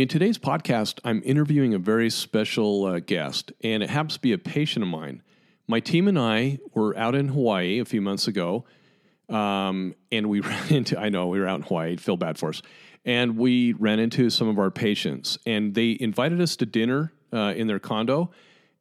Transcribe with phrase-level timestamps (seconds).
[0.00, 4.32] In today's podcast, I'm interviewing a very special uh, guest, and it happens to be
[4.32, 5.20] a patient of mine.
[5.68, 8.64] My team and I were out in Hawaii a few months ago,
[9.28, 12.48] um, and we ran into, I know we were out in Hawaii, feel bad for
[12.48, 12.62] us,
[13.04, 17.52] and we ran into some of our patients, and they invited us to dinner uh,
[17.54, 18.30] in their condo.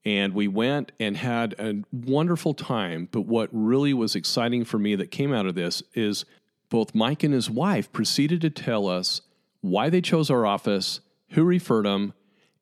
[0.05, 3.09] And we went and had a wonderful time.
[3.11, 6.23] But what really was exciting for me that came out of this is
[6.69, 9.19] both Mike and his wife proceeded to tell us
[9.59, 11.01] why they chose our office,
[11.31, 12.13] who referred them,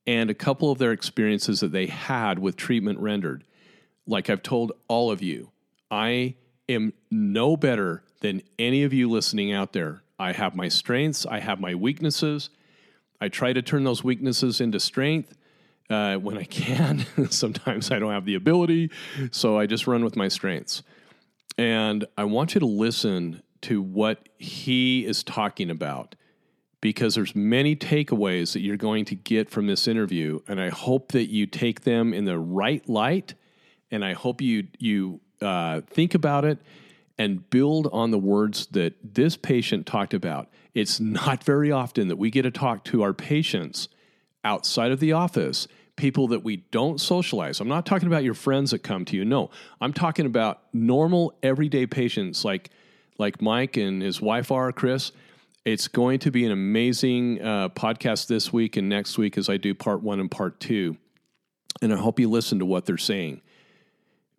[0.05, 3.43] and a couple of their experiences that they had with treatment rendered.
[4.05, 5.51] Like I've told all of you,
[5.91, 6.35] I
[6.69, 10.01] am no better than any of you listening out there.
[10.19, 12.49] I have my strengths, I have my weaknesses.
[13.19, 15.35] I try to turn those weaknesses into strength
[15.89, 17.05] uh, when I can.
[17.29, 18.91] Sometimes I don't have the ability,
[19.31, 20.83] so I just run with my strengths.
[21.57, 26.15] And I want you to listen to what he is talking about
[26.79, 31.11] because there's many takeaways that you're going to get from this interview and i hope
[31.11, 33.33] that you take them in the right light
[33.91, 36.59] and i hope you you uh, think about it
[37.17, 40.49] and build on the words that this patient talked about.
[40.73, 43.89] It's not very often that we get to talk to our patients
[44.43, 47.59] outside of the office people that we don't socialize.
[47.59, 49.49] I'm not talking about your friends that come to you no.
[49.81, 52.69] I'm talking about normal everyday patients like
[53.17, 55.11] like mike and his wife are chris
[55.67, 59.57] it's going to be an amazing uh, podcast this week and next week as I
[59.57, 60.95] do part one and part two.
[61.81, 63.41] And I hope you listen to what they're saying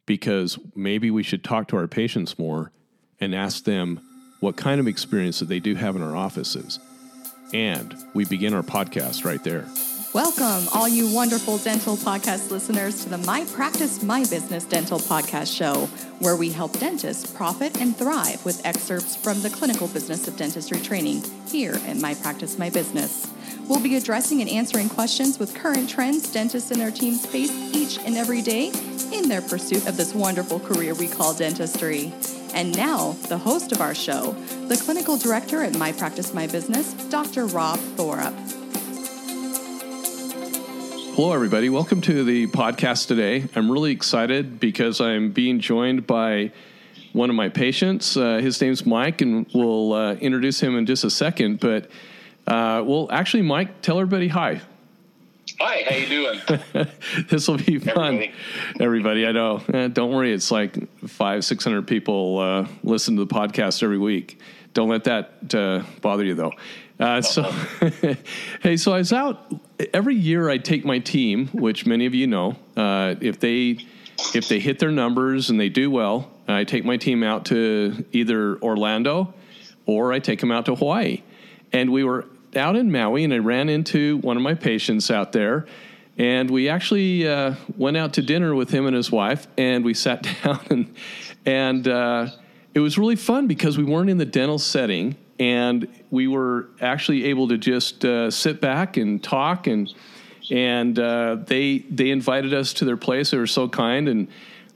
[0.07, 2.73] because maybe we should talk to our patients more
[3.21, 4.01] and ask them
[4.41, 6.79] what kind of experience that they do have in our offices.
[7.53, 9.69] And we begin our podcast right there.
[10.15, 15.55] Welcome, all you wonderful dental podcast listeners, to the My Practice, My Business Dental Podcast
[15.55, 15.85] Show,
[16.21, 20.81] where we help dentists profit and thrive with excerpts from the clinical business of dentistry
[20.81, 23.31] training here at My Practice, My Business.
[23.69, 27.99] We'll be addressing and answering questions with current trends dentists and their teams face each
[27.99, 28.69] and every day
[29.13, 32.15] in their pursuit of this wonderful career we call dentistry.
[32.55, 34.33] And now, the host of our show,
[34.69, 37.45] the clinical director at My Practice, My Business, Dr.
[37.45, 38.58] Rob Thorup.
[41.19, 41.69] Hello, everybody.
[41.69, 43.45] Welcome to the podcast today.
[43.57, 46.53] I'm really excited because I'm being joined by
[47.13, 48.17] one of my patients.
[48.17, 51.59] Uh, his name's Mike, and we'll uh, introduce him in just a second.
[51.59, 51.87] But
[52.47, 54.61] uh, well, actually, Mike, tell everybody hi.
[55.59, 56.87] Hi, how you doing?
[57.29, 58.33] this will be fun, everybody.
[58.79, 59.61] everybody I know.
[59.75, 60.77] Eh, don't worry, it's like
[61.09, 64.39] five, six hundred people uh, listen to the podcast every week.
[64.73, 66.53] Don't let that uh, bother you, though.
[67.01, 67.43] Uh, so,
[68.63, 69.53] hey, so I was out
[69.93, 70.49] every year.
[70.49, 72.57] I take my team, which many of you know.
[72.77, 73.79] Uh, if they
[74.35, 78.05] if they hit their numbers and they do well, I take my team out to
[78.13, 79.35] either Orlando
[79.87, 81.23] or I take them out to Hawaii.
[81.73, 85.33] And we were out in Maui, and I ran into one of my patients out
[85.33, 85.67] there.
[86.17, 89.95] And we actually uh, went out to dinner with him and his wife, and we
[89.95, 90.95] sat down, and
[91.47, 92.29] and uh,
[92.75, 97.27] it was really fun because we weren't in the dental setting and we were actually
[97.27, 99.93] able to just uh, sit back and talk and
[100.51, 103.31] and uh, they they invited us to their place.
[103.31, 104.29] They were so kind and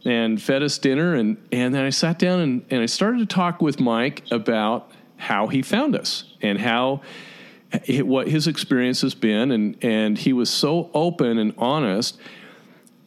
[0.04, 1.14] and fed us dinner.
[1.14, 4.90] And and then I sat down and, and I started to talk with Mike about
[5.16, 7.02] how he found us and how
[8.00, 9.50] what his experience has been.
[9.50, 12.18] And and he was so open and honest.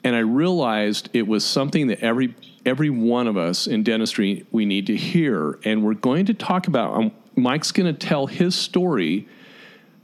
[0.04, 4.66] And I realized it was something that every every one of us in dentistry we
[4.66, 8.56] need to hear and we're going to talk about um, Mike's going to tell his
[8.56, 9.28] story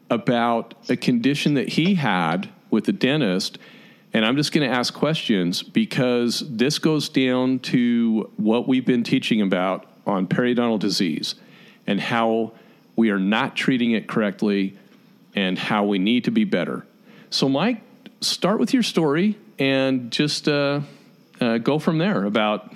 [0.09, 3.57] about a condition that he had with the dentist.
[4.13, 9.03] And I'm just going to ask questions because this goes down to what we've been
[9.03, 11.35] teaching about on periodontal disease
[11.87, 12.51] and how
[12.97, 14.77] we are not treating it correctly
[15.33, 16.85] and how we need to be better.
[17.29, 17.81] So, Mike,
[18.19, 20.81] start with your story and just uh,
[21.41, 22.73] uh, go from there about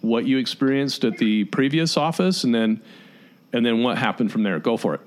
[0.00, 2.82] what you experienced at the previous office and then
[3.52, 4.58] and then what happened from there?
[4.58, 5.00] Go for it.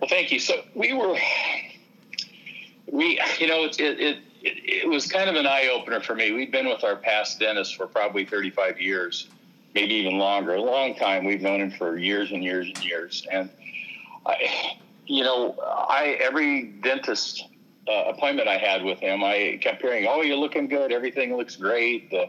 [0.00, 0.38] Well, thank you.
[0.38, 1.16] So we were,
[2.86, 6.32] we, you know, it, it, it, it was kind of an eye opener for me.
[6.32, 9.28] We'd been with our past dentist for probably 35 years,
[9.74, 11.24] maybe even longer, a long time.
[11.24, 13.26] We've known him for years and years and years.
[13.32, 13.50] And
[14.26, 17.48] I, you know, I, every dentist
[17.88, 20.92] uh, appointment I had with him, I kept hearing, "Oh, you're looking good.
[20.92, 22.26] Everything looks great." Uh,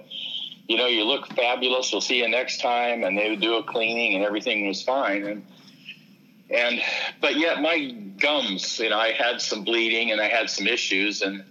[0.68, 1.92] you know, you look fabulous.
[1.92, 3.04] We'll see you next time.
[3.04, 5.24] And they would do a cleaning and everything was fine.
[5.24, 5.46] And,
[6.50, 6.82] and,
[7.22, 11.22] but yet my gums, you know, I had some bleeding and I had some issues
[11.22, 11.44] and,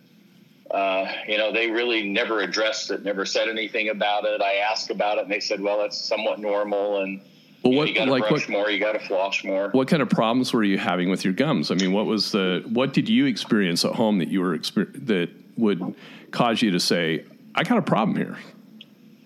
[0.70, 4.40] uh, you know, they really never addressed it, never said anything about it.
[4.40, 7.02] I asked about it and they said, well, that's somewhat normal.
[7.02, 7.20] And,
[7.64, 8.70] Well, what you got to like brush what more.
[8.70, 9.68] You got to floss more.
[9.70, 11.70] what kind of problems were you having with your gums?
[11.70, 15.30] I mean, what was the what did you experience at home that you were that
[15.56, 15.94] would
[16.32, 17.24] cause you to say,
[17.54, 18.36] "I got a problem here"?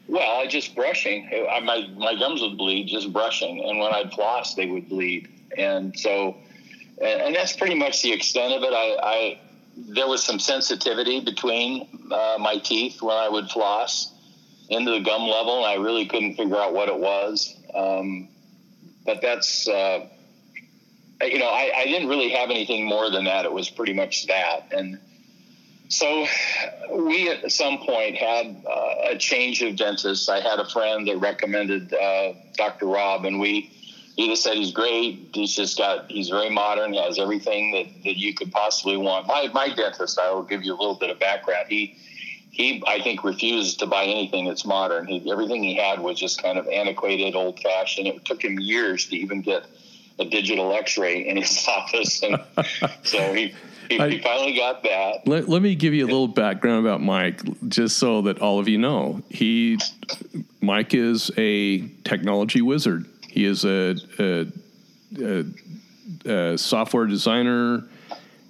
[0.08, 1.28] Well, I just brushing.
[1.50, 5.28] I, my my gums would bleed just brushing, and when I'd floss, they would bleed,
[5.56, 6.36] and so,
[7.00, 8.72] and, and that's pretty much the extent of it.
[8.72, 9.40] I, I
[9.76, 14.12] there was some sensitivity between uh, my teeth when I would floss
[14.68, 17.54] into the gum level, and I really couldn't figure out what it was.
[17.76, 18.28] Um,
[19.04, 20.06] but that's uh,
[21.22, 23.44] you know, I, I didn't really have anything more than that.
[23.44, 24.98] It was pretty much that, and
[25.88, 26.26] so
[26.92, 30.28] we at some point had uh, a change of dentists.
[30.28, 32.86] I had a friend that recommended uh, Dr.
[32.86, 33.70] Rob, and we
[34.16, 35.30] he just said he's great.
[35.32, 39.26] He's just got he's very modern, has everything that, that you could possibly want.
[39.26, 41.66] My my dentist, I will give you a little bit of background.
[41.68, 41.96] He
[42.56, 45.06] he I think refused to buy anything that's modern.
[45.06, 48.06] He, everything he had was just kind of antiquated, old fashioned.
[48.06, 49.66] It took him years to even get
[50.18, 52.40] a digital X-ray in his office, and
[53.04, 53.54] so he.
[53.90, 55.28] He, I- he finally got that.
[55.28, 58.66] Let, let me give you a little background about Mike, just so that all of
[58.68, 59.22] you know.
[59.28, 59.78] He,
[60.60, 63.06] Mike is a technology wizard.
[63.28, 64.46] He is a, a,
[65.22, 65.44] a,
[66.52, 67.84] a software designer,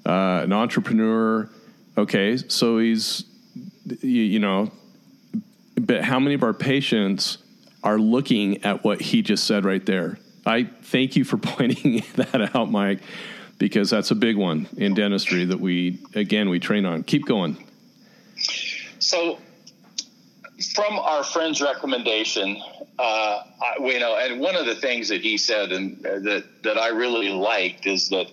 [0.06, 1.50] uh, an entrepreneur.
[1.98, 3.24] Okay, so he's,
[3.86, 4.70] you, you know,
[5.80, 7.38] but how many of our patients
[7.82, 10.18] are looking at what he just said right there?
[10.44, 13.00] I thank you for pointing that out, Mike,
[13.58, 17.02] because that's a big one in dentistry that we again we train on.
[17.02, 17.62] Keep going.
[18.98, 19.38] So,
[20.74, 22.60] from our friend's recommendation,
[22.98, 26.44] uh, I, you know, and one of the things that he said and uh, that
[26.62, 28.26] that I really liked is that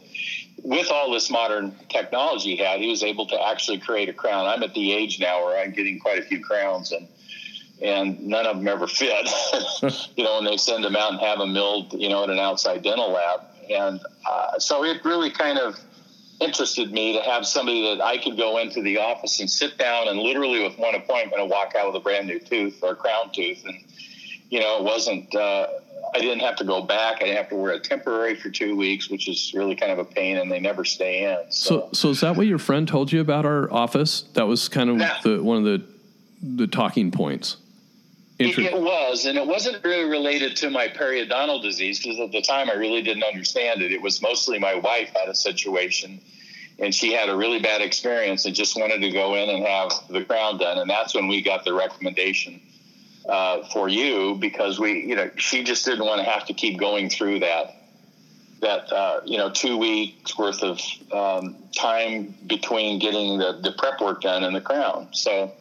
[0.64, 4.48] with all this modern technology he had, he was able to actually create a crown.
[4.48, 7.08] I'm at the age now where I'm getting quite a few crowns and.
[7.82, 9.28] And none of them ever fit,
[10.16, 12.40] you know, when they send them out and have them milled, you know, at an
[12.40, 13.42] outside dental lab.
[13.70, 14.00] And
[14.30, 15.78] uh, so it really kind of
[16.40, 20.08] interested me to have somebody that I could go into the office and sit down
[20.08, 22.96] and literally with one appointment and walk out with a brand new tooth or a
[22.96, 23.66] crown tooth.
[23.66, 23.84] And,
[24.50, 25.68] you know, it wasn't, uh,
[26.16, 27.18] I didn't have to go back.
[27.18, 30.00] I didn't have to wear a temporary for two weeks, which is really kind of
[30.00, 31.52] a pain and they never stay in.
[31.52, 34.22] So, so is that what your friend told you about our office?
[34.34, 35.18] That was kind of Yeah.
[35.24, 35.82] the one of the
[36.42, 37.58] the talking points.
[38.38, 42.42] It, it was, and it wasn't really related to my periodontal disease because at the
[42.42, 43.92] time I really didn't understand it.
[43.94, 46.20] It was mostly my wife had a situation,
[46.80, 49.92] and she had a really bad experience and just wanted to go in and have
[50.10, 52.60] the crown done, and that's when we got the recommendation
[53.28, 56.80] uh, for you because we, you know, she just didn't want to have to keep
[56.80, 57.76] going through that
[58.62, 60.80] that uh, you know two weeks worth of
[61.12, 65.10] um, time between getting the, the prep work done and the crown.
[65.12, 65.52] So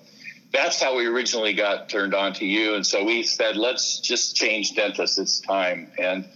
[0.52, 2.74] that's how we originally got turned on to you.
[2.74, 5.18] And so we said, let's just change dentists.
[5.18, 5.90] It's time.
[5.98, 6.28] And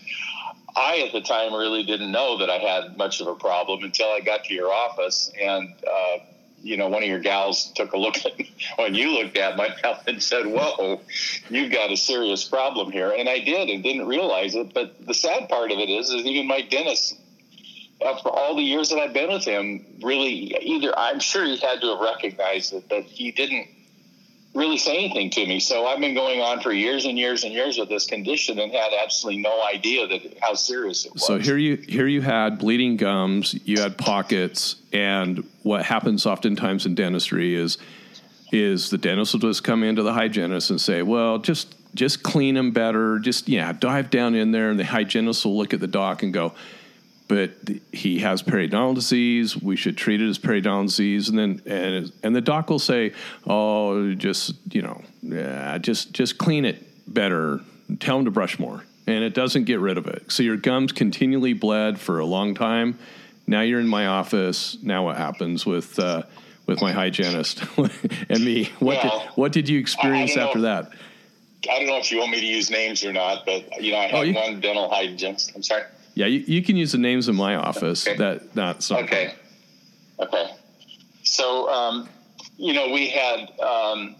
[0.74, 4.08] I, at the time, really didn't know that I had much of a problem until
[4.08, 5.30] I got to your office.
[5.40, 6.18] And, uh,
[6.66, 8.32] you know, one of your gals took a look at
[8.76, 11.00] when you looked at my mouth and said, Whoa,
[11.48, 13.14] you've got a serious problem here.
[13.16, 14.74] And I did and didn't realize it.
[14.74, 17.20] But the sad part of it is, is even my dentist
[18.04, 21.80] after all the years that I've been with him, really either I'm sure he had
[21.80, 23.68] to have recognized it, but he didn't
[24.54, 25.60] really say anything to me.
[25.60, 28.72] So I've been going on for years and years and years with this condition and
[28.72, 31.26] had absolutely no idea that how serious it was.
[31.26, 36.86] So here you here you had bleeding gums, you had pockets, and what happens oftentimes
[36.86, 37.76] in dentistry is
[38.52, 42.54] is the dentist will just come into the hygienist and say, "Well, just just clean
[42.54, 43.18] them better.
[43.18, 46.32] Just yeah, dive down in there." And the hygienist will look at the doc and
[46.32, 46.54] go,
[47.26, 47.50] "But
[47.92, 49.60] he has periodontal disease.
[49.60, 53.12] We should treat it as periodontal disease." And then and and the doc will say,
[53.44, 56.80] "Oh, just you know, yeah, just just clean it
[57.12, 57.60] better.
[57.98, 60.30] Tell him to brush more." And it doesn't get rid of it.
[60.30, 62.98] So your gums continually bled for a long time.
[63.46, 64.76] Now you're in my office.
[64.82, 66.22] Now what happens with uh,
[66.66, 67.62] with my hygienist
[68.28, 68.64] and me?
[68.80, 70.46] What Well, did, what did you experience don't know.
[70.48, 70.90] after that?
[71.70, 73.98] I don't know if you want me to use names or not, but you know,
[73.98, 75.52] I Oh, had you- one dental hygienist.
[75.54, 75.82] I'm sorry.
[76.14, 78.06] Yeah, you, you can use the names in my office.
[78.06, 78.16] Okay.
[78.16, 79.34] That that's not Okay.
[80.18, 80.50] Okay.
[81.24, 82.08] So, um,
[82.56, 84.16] you know, we had, um,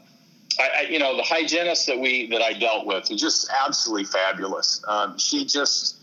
[0.61, 4.05] I, I, you know, the hygienist that we that I dealt with was just absolutely
[4.05, 4.85] fabulous.
[4.87, 5.97] Um, she just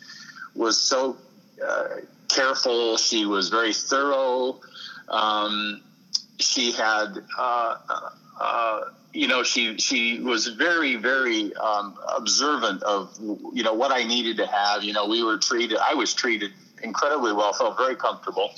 [0.56, 1.16] was so
[1.64, 1.86] uh,
[2.34, 2.98] careful.
[2.98, 4.60] She was very thorough.
[5.10, 5.82] Um,
[6.40, 7.76] she had, uh,
[8.40, 8.82] uh,
[9.14, 14.38] you know, she she was very very um, observant of you know what I needed
[14.38, 14.84] to have.
[14.84, 15.78] You know, we were treated.
[15.78, 17.54] I was treated incredibly well.
[17.54, 18.52] Felt very comfortable,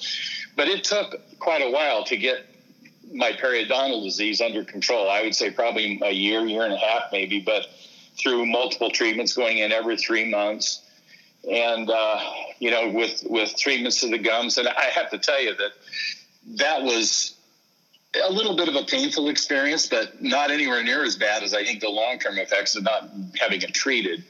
[0.55, 2.46] but it took quite a while to get
[3.13, 5.10] my periodontal disease under control.
[5.10, 7.39] I would say probably a year, year and a half, maybe.
[7.39, 7.67] But
[8.17, 10.85] through multiple treatments, going in every three months,
[11.50, 12.20] and uh,
[12.60, 14.58] you know, with with treatments to the gums.
[14.58, 15.72] And I have to tell you that
[16.58, 17.36] that was
[18.24, 21.64] a little bit of a painful experience, but not anywhere near as bad as I
[21.64, 23.10] think the long term effects of not
[23.40, 24.24] having it treated.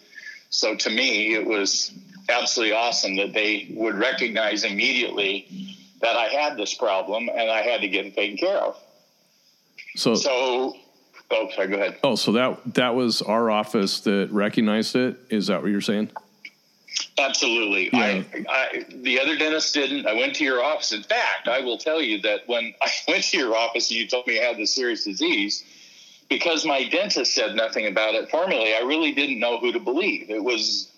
[0.49, 1.91] So to me, it was
[2.29, 7.81] absolutely awesome that they would recognize immediately that I had this problem and I had
[7.81, 8.77] to get it taken care of.
[9.95, 10.75] So, so
[11.31, 11.97] oh, sorry, go ahead.
[12.03, 15.17] Oh, so that that was our office that recognized it.
[15.29, 16.11] Is that what you're saying?
[17.17, 17.89] Absolutely.
[17.93, 17.99] Yeah.
[17.99, 20.05] I, I, the other dentist didn't.
[20.05, 20.91] I went to your office.
[20.91, 24.07] In fact, I will tell you that when I went to your office and you
[24.07, 25.63] told me I had this serious disease,
[26.29, 30.29] because my dentist said nothing about it formally, I really didn't know who to believe.
[30.29, 30.91] It was,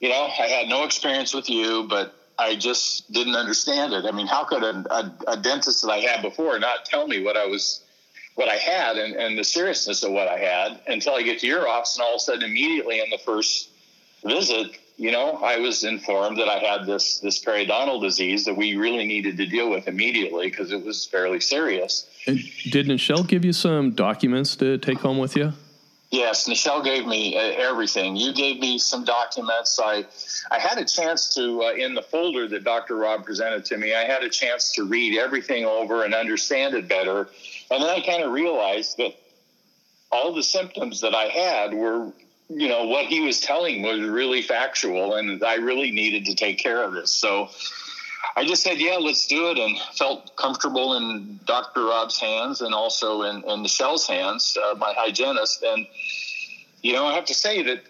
[0.00, 4.04] you know, I had no experience with you, but I just didn't understand it.
[4.06, 7.22] I mean, how could a, a, a dentist that I had before not tell me
[7.22, 7.84] what I was,
[8.34, 11.46] what I had, and, and the seriousness of what I had until I get to
[11.46, 13.68] your office, and all of a sudden, immediately in the first
[14.24, 18.76] visit, you know, I was informed that I had this this periodontal disease that we
[18.76, 22.06] really needed to deal with immediately because it was fairly serious.
[22.28, 22.38] And
[22.70, 25.54] did Nichelle give you some documents to take home with you?
[26.12, 28.14] Yes, Nichelle gave me uh, everything.
[28.14, 29.80] You gave me some documents.
[29.82, 30.06] I
[30.52, 32.94] I had a chance to uh, in the folder that Dr.
[32.94, 33.96] Rob presented to me.
[33.96, 37.28] I had a chance to read everything over and understand it better,
[37.72, 39.16] and then I kind of realized that
[40.12, 42.12] all the symptoms that I had were
[42.48, 46.58] you know what he was telling was really factual and i really needed to take
[46.58, 47.10] care of this.
[47.10, 47.48] So
[48.36, 52.74] i just said yeah let's do it and felt comfortable in dr rob's hands and
[52.74, 55.62] also in, in nichelle's hands uh, my hygienist.
[55.62, 55.86] And
[56.82, 57.82] you know i have to say that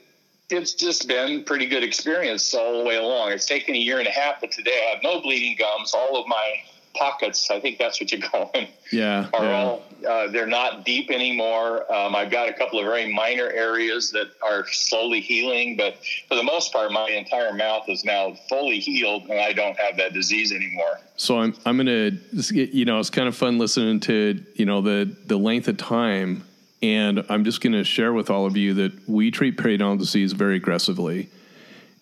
[0.51, 3.33] it's just been pretty good experience all the way along.
[3.33, 5.95] It's taken a year and a half but today i have no bleeding gums.
[5.95, 6.63] All of my
[6.95, 7.51] pockets.
[7.51, 8.67] I think that's what you call them.
[8.91, 9.63] Yeah, are yeah.
[9.63, 11.91] all uh, they're not deep anymore.
[11.93, 15.97] Um, I've got a couple of very minor areas that are slowly healing, but
[16.29, 19.97] for the most part, my entire mouth is now fully healed, and I don't have
[19.97, 21.01] that disease anymore.
[21.17, 22.11] So I'm I'm gonna
[22.53, 26.45] you know it's kind of fun listening to you know the the length of time.
[26.85, 30.33] And I'm just going to share with all of you that we treat periodontal disease
[30.33, 31.29] very aggressively.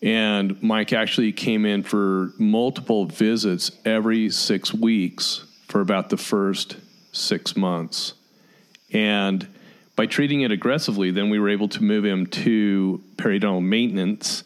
[0.03, 6.77] And Mike actually came in for multiple visits every six weeks for about the first
[7.13, 8.15] six months.
[8.93, 9.47] And
[9.97, 14.45] by treating it aggressively, then we were able to move him to periodontal maintenance.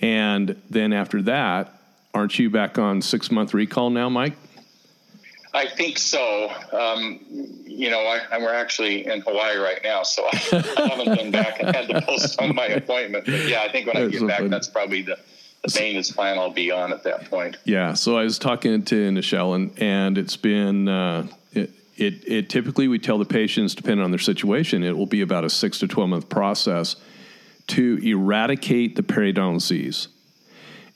[0.00, 1.74] And then after that,
[2.14, 4.34] aren't you back on six month recall now, Mike?
[5.52, 6.50] I think so.
[6.72, 11.30] Um, you know, I, I, we're actually in Hawaii right now, so I haven't been
[11.32, 13.26] back and had to postpone my appointment.
[13.26, 15.18] But yeah, I think when I get back, that's probably the,
[15.64, 17.56] the maintenance plan I'll be on at that point.
[17.64, 17.94] Yeah.
[17.94, 22.86] So I was talking to Nichelle, and, and it's been, uh, it, it, it typically
[22.86, 25.88] we tell the patients, depending on their situation, it will be about a six to
[25.88, 26.96] 12 month process
[27.68, 30.08] to eradicate the periodontal disease.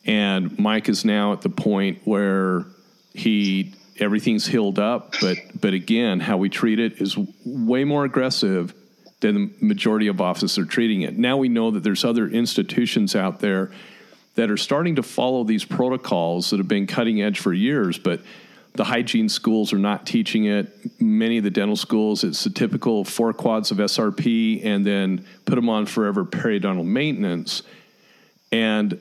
[0.07, 2.67] And Mike is now at the point where
[3.15, 8.75] he everything's healed up, but but again, how we treat it is way more aggressive
[9.21, 11.17] than the majority of offices are treating it.
[11.17, 13.71] Now we know that there's other institutions out there
[14.35, 18.21] that are starting to follow these protocols that have been cutting edge for years, but
[18.75, 21.01] the hygiene schools are not teaching it.
[21.01, 25.55] Many of the dental schools, it's the typical four quads of SRP and then put
[25.55, 27.63] them on forever periodontal maintenance.
[28.51, 29.01] And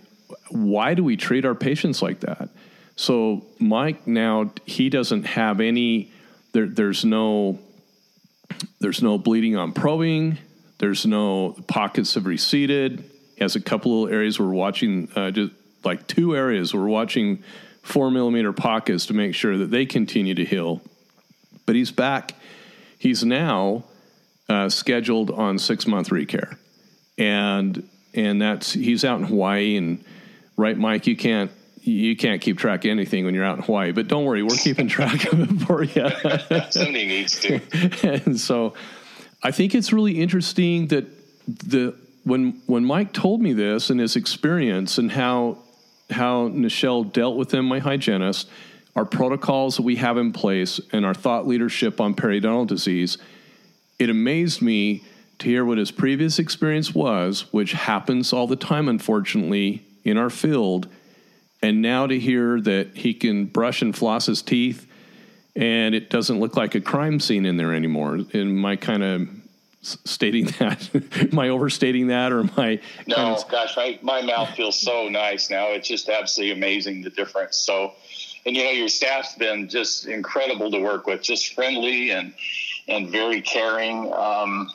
[0.49, 2.49] why do we treat our patients like that?
[2.95, 6.11] So Mike now he doesn't have any.
[6.51, 7.59] There, there's no.
[8.79, 10.37] There's no bleeding on probing.
[10.77, 13.03] There's no pockets have receded.
[13.35, 17.43] He has a couple of areas we're watching, uh, just like two areas we're watching
[17.81, 20.81] four millimeter pockets to make sure that they continue to heal.
[21.65, 22.33] But he's back.
[22.99, 23.85] He's now
[24.49, 26.57] uh, scheduled on six month recare,
[27.17, 29.77] and and that's he's out in Hawaii.
[29.77, 30.03] And
[30.57, 31.51] right, Mike, you can't
[31.85, 34.55] you can't keep track of anything when you're out in Hawaii, but don't worry, we're
[34.55, 36.09] keeping track of it for you.
[36.71, 37.59] Somebody needs to.
[38.25, 38.73] and so
[39.41, 41.05] I think it's really interesting that
[41.47, 45.57] the when when Mike told me this and his experience and how
[46.09, 48.49] how Nichelle dealt with him, my hygienist,
[48.95, 53.17] our protocols that we have in place and our thought leadership on periodontal disease,
[53.99, 55.03] it amazed me
[55.39, 60.29] to hear what his previous experience was, which happens all the time, unfortunately, in our
[60.29, 60.87] field
[61.63, 64.85] and now to hear that he can brush and floss his teeth
[65.55, 68.19] and it doesn't look like a crime scene in there anymore.
[68.33, 69.29] Am I kind of
[69.81, 70.89] stating that?
[71.31, 72.79] am I overstating that or am I?
[73.07, 73.49] No, kind of...
[73.49, 75.67] gosh, my, my mouth feels so nice now.
[75.69, 77.57] It's just absolutely amazing the difference.
[77.57, 77.93] So,
[78.45, 82.33] and you know, your staff's been just incredible to work with, just friendly and,
[82.87, 84.11] and very caring.
[84.11, 84.71] Um,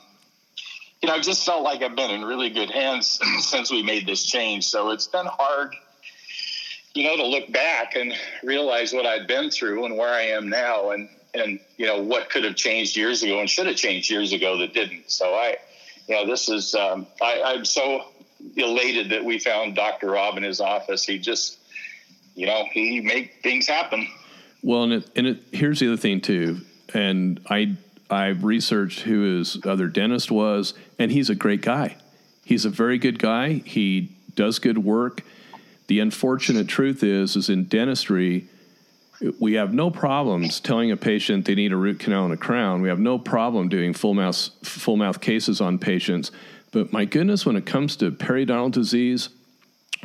[1.02, 4.06] you know, I just felt like I've been in really good hands since we made
[4.06, 4.66] this change.
[4.66, 5.74] So it's been hard,
[6.94, 10.48] you know, to look back and realize what I'd been through and where I am
[10.48, 14.10] now, and and you know what could have changed years ago and should have changed
[14.10, 15.10] years ago that didn't.
[15.10, 15.56] So I,
[16.06, 18.04] you know, this is um, I, I'm so
[18.56, 20.10] elated that we found Dr.
[20.10, 21.04] Rob in his office.
[21.04, 21.58] He just,
[22.34, 24.08] you know, he make things happen.
[24.62, 26.60] Well, and it, and it, here's the other thing too,
[26.94, 27.76] and I
[28.10, 31.96] I've researched who his other dentist was, and he's a great guy.
[32.44, 33.54] He's a very good guy.
[33.64, 35.22] He does good work.
[35.88, 38.46] The unfortunate truth is, is in dentistry,
[39.40, 42.82] we have no problems telling a patient they need a root canal and a crown.
[42.82, 46.30] We have no problem doing full mouth full mouth cases on patients.
[46.70, 49.30] But my goodness, when it comes to periodontal disease,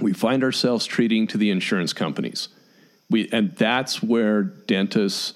[0.02, 2.48] we find ourselves treating to the insurance companies.
[3.10, 5.34] We, and that's where dentists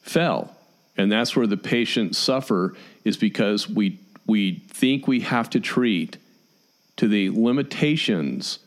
[0.00, 0.56] fell
[0.98, 2.74] and that's where the patients suffer
[3.04, 6.18] is because we we think we have to treat
[6.96, 8.58] to the limitations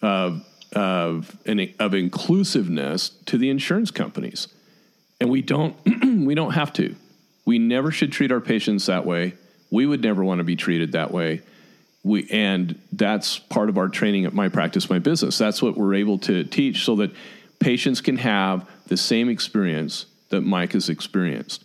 [0.00, 1.36] of of
[1.78, 4.48] of inclusiveness to the insurance companies,
[5.20, 5.76] and we don't
[6.26, 6.94] we don't have to.
[7.44, 9.34] We never should treat our patients that way.
[9.70, 11.42] We would never want to be treated that way.
[12.02, 15.38] We and that's part of our training at My Practice My Business.
[15.38, 17.12] That's what we're able to teach so that
[17.58, 21.64] patients can have the same experience that Mike has experienced.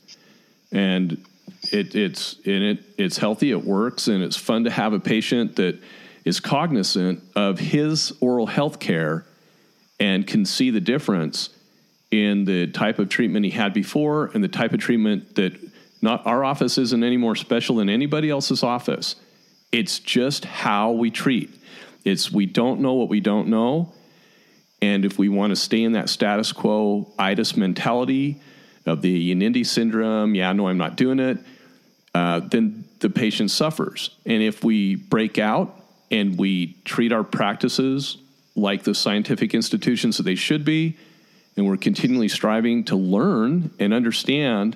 [0.71, 1.25] And
[1.71, 5.55] it, it's in it, it's healthy, it works, and it's fun to have a patient
[5.57, 5.79] that
[6.29, 9.25] is cognizant of his oral health care
[9.99, 11.49] and can see the difference
[12.11, 15.59] in the type of treatment he had before and the type of treatment that
[16.01, 19.15] not our office isn't any more special than anybody else's office.
[19.71, 21.49] It's just how we treat.
[22.05, 23.91] It's we don't know what we don't know.
[24.81, 28.39] And if we want to stay in that status quo itis mentality
[28.85, 31.39] of the Yanindi syndrome, yeah, no, I'm not doing it,
[32.13, 34.11] uh, then the patient suffers.
[34.25, 35.78] And if we break out
[36.11, 38.17] and we treat our practices
[38.55, 40.97] like the scientific institutions that they should be,
[41.55, 44.75] and we're continually striving to learn and understand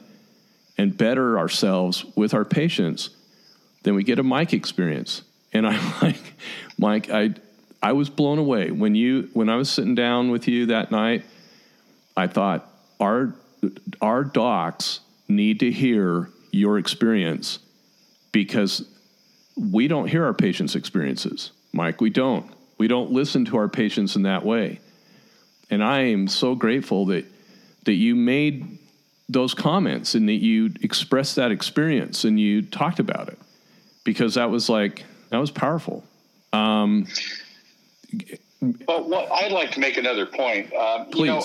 [0.77, 3.09] and better ourselves with our patients,
[3.83, 5.21] then we get a Mike experience.
[5.51, 6.33] And I'm like,
[6.77, 7.35] Mike, I
[7.81, 11.25] I was blown away when you when I was sitting down with you that night.
[12.15, 13.35] I thought our
[14.01, 17.59] our docs need to hear your experience
[18.31, 18.87] because
[19.55, 22.01] we don't hear our patients' experiences, Mike.
[22.01, 22.49] We don't.
[22.77, 24.79] We don't listen to our patients in that way.
[25.69, 27.25] And I am so grateful that
[27.85, 28.77] that you made
[29.29, 33.39] those comments and that you expressed that experience and you talked about it
[34.03, 36.03] because that was like that was powerful.
[36.51, 37.07] Um,
[38.87, 40.73] well, well, I'd like to make another point.
[40.73, 41.21] Um, please.
[41.21, 41.43] You know,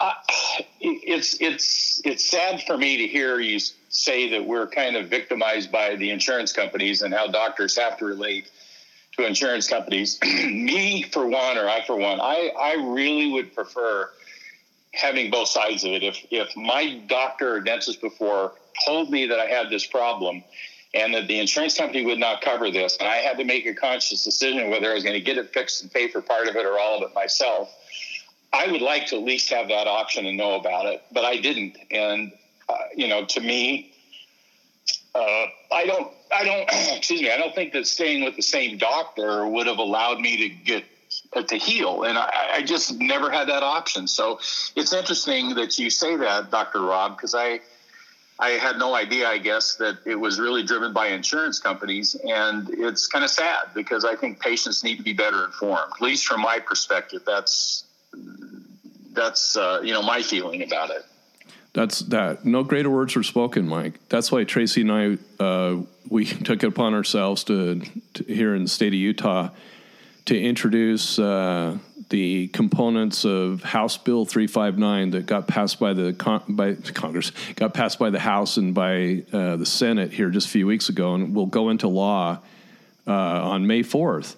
[0.00, 0.14] I,
[0.80, 3.60] it's it's it's sad for me to hear you
[3.92, 8.04] say that we're kind of victimized by the insurance companies and how doctors have to
[8.04, 8.50] relate
[9.16, 10.18] to insurance companies.
[10.24, 14.08] me for one, or I for one, I I really would prefer
[14.92, 16.02] having both sides of it.
[16.02, 18.52] If if my doctor or dentist before
[18.86, 20.42] told me that I had this problem
[20.94, 23.74] and that the insurance company would not cover this, and I had to make a
[23.74, 26.56] conscious decision whether I was going to get it fixed and pay for part of
[26.56, 27.70] it or all of it myself
[28.52, 31.38] I would like to at least have that option and know about it, but I
[31.38, 31.76] didn't.
[31.90, 32.32] And
[32.68, 33.92] uh, you know, to me,
[35.14, 38.78] uh, I don't, I don't, excuse me, I don't think that staying with the same
[38.78, 40.84] doctor would have allowed me to get
[41.34, 44.06] uh, to heal, and I, I just never had that option.
[44.06, 44.38] So
[44.76, 47.60] it's interesting that you say that, Doctor Rob, because I.
[48.38, 52.16] I had no idea, I guess, that it was really driven by insurance companies.
[52.26, 55.92] And it's kind of sad because I think patients need to be better informed.
[55.94, 57.84] At least from my perspective, that's
[59.12, 61.04] that's uh, you know my feeling about it.
[61.74, 62.44] That's that.
[62.44, 63.98] No greater words were spoken, Mike.
[64.08, 67.80] That's why Tracy and I uh, we took it upon ourselves to,
[68.14, 69.48] to, here in the state of Utah
[70.26, 71.78] to introduce uh,
[72.10, 77.72] the components of House Bill 359 that got passed by the con- by Congress, got
[77.72, 81.14] passed by the House and by uh, the Senate here just a few weeks ago,
[81.14, 82.38] and will go into law
[83.06, 84.36] uh, on May 4th.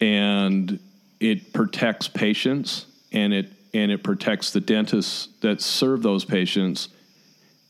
[0.00, 0.78] And
[1.18, 6.88] it protects patients and it and it protects the dentists that serve those patients.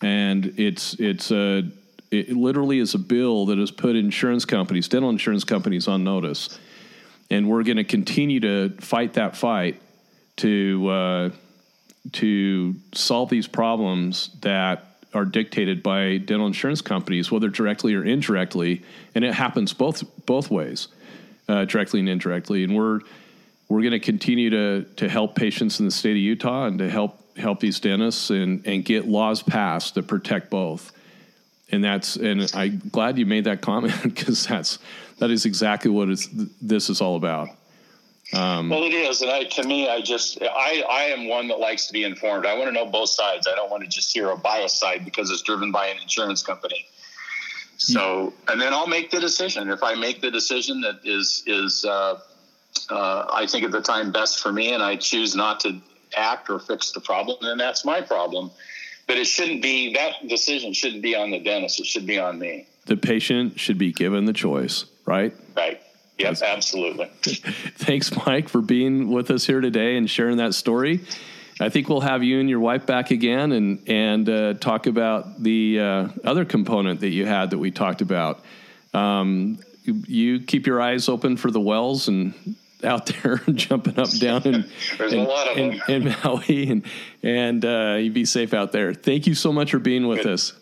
[0.02, 1.70] And it's it's a
[2.10, 6.58] it literally is a bill that has put insurance companies, dental insurance companies, on notice.
[7.30, 9.80] And we're going to continue to fight that fight
[10.36, 11.30] to uh,
[12.12, 18.82] to solve these problems that are dictated by dental insurance companies, whether directly or indirectly,
[19.14, 20.88] and it happens both both ways,
[21.48, 22.64] uh, directly and indirectly.
[22.64, 23.00] And we're
[23.70, 26.90] we're going to continue to to help patients in the state of Utah and to
[26.90, 30.92] help help these dentists and and get laws passed that protect both.
[31.72, 34.78] and that's and I'm glad you made that comment because that's
[35.18, 36.08] that is exactly what
[36.60, 37.48] this is all about.
[38.32, 41.58] Um, well, it is, and I, to me, I just I I am one that
[41.58, 42.46] likes to be informed.
[42.46, 43.48] I want to know both sides.
[43.48, 46.42] I don't want to just hear a bias side because it's driven by an insurance
[46.42, 46.86] company.
[47.76, 49.70] So, and then I'll make the decision.
[49.70, 52.20] If I make the decision that is is uh,
[52.90, 55.80] uh, I think at the time best for me, and I choose not to
[56.16, 58.50] act or fix the problem, then that's my problem.
[59.06, 61.80] But it shouldn't be that decision shouldn't be on the dentist.
[61.80, 62.66] It should be on me.
[62.86, 65.34] The patient should be given the choice, right?
[65.56, 65.80] Right.
[66.18, 67.06] Yes, absolutely.
[67.22, 71.00] Thanks, Mike, for being with us here today and sharing that story.
[71.60, 75.42] I think we'll have you and your wife back again and and uh, talk about
[75.42, 78.44] the uh, other component that you had that we talked about.
[78.94, 82.34] Um, you keep your eyes open for the wells and
[82.84, 84.56] out there jumping up down and
[84.98, 86.84] in, and, a lot of and, them and Maui and
[87.22, 88.94] and uh, you be safe out there.
[88.94, 90.32] Thank you so much for being with Good.
[90.32, 90.52] us.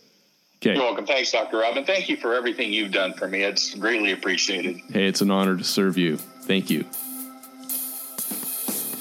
[0.57, 0.75] Okay.
[0.75, 1.07] You're welcome.
[1.07, 1.59] Thanks, Dr.
[1.59, 1.85] Robin.
[1.85, 3.45] Thank you for everything you've done for me.
[3.45, 4.81] It's greatly appreciated.
[4.93, 6.17] Hey, it's an honor to serve you.
[6.17, 6.83] Thank you.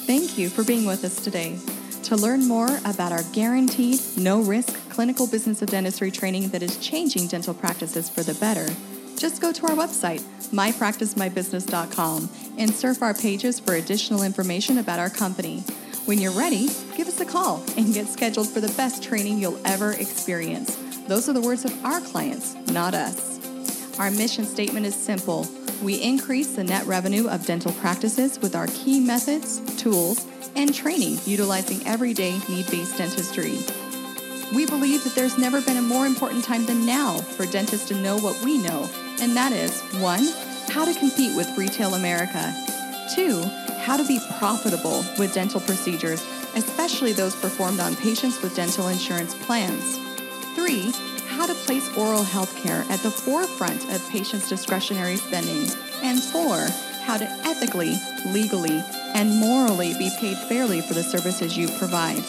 [0.06, 1.58] Thank you for being with us today.
[2.04, 6.78] To learn more about our guaranteed, no risk clinical business of dentistry training that is
[6.78, 8.66] changing dental practices for the better,
[9.18, 10.20] just go to our website,
[10.52, 15.60] mypracticemybusiness.com, and surf our pages for additional information about our company.
[16.06, 19.60] When you're ready, give us a call and get scheduled for the best training you'll
[19.66, 20.76] ever experience.
[21.06, 23.98] Those are the words of our clients, not us.
[23.98, 25.46] Our mission statement is simple.
[25.82, 31.18] We increase the net revenue of dental practices with our key methods, tools, and training
[31.24, 33.58] utilizing everyday need based dentistry.
[34.54, 37.94] We believe that there's never been a more important time than now for dentists to
[37.94, 38.88] know what we know,
[39.20, 40.28] and that is 1.
[40.68, 42.54] How to compete with retail America.
[43.14, 43.42] 2.
[43.80, 49.34] How to be profitable with dental procedures, especially those performed on patients with dental insurance
[49.34, 49.98] plans.
[50.54, 50.92] Three,
[51.26, 55.70] how to place oral health care at the forefront of patients' discretionary spending.
[56.02, 56.68] And four,
[57.02, 58.82] how to ethically, legally,
[59.14, 62.22] and morally be paid fairly for the services you provide.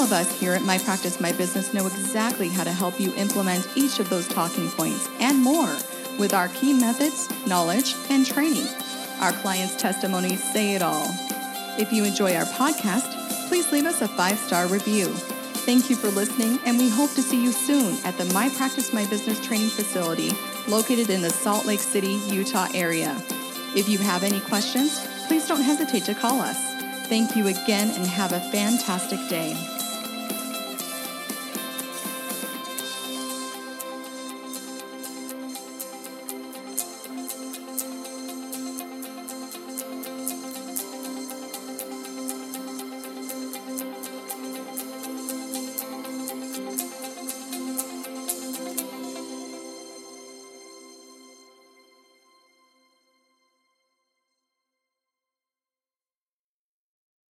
[0.00, 3.14] All of us here at My Practice My Business know exactly how to help you
[3.16, 5.76] implement each of those talking points and more
[6.18, 8.66] with our key methods, knowledge, and training.
[9.20, 11.04] Our clients' testimonies say it all.
[11.78, 13.12] If you enjoy our podcast,
[13.48, 15.08] please leave us a five star review.
[15.68, 18.94] Thank you for listening, and we hope to see you soon at the My Practice
[18.94, 20.30] My Business training facility
[20.66, 23.22] located in the Salt Lake City, Utah area.
[23.76, 26.56] If you have any questions, please don't hesitate to call us.
[27.08, 29.54] Thank you again and have a fantastic day.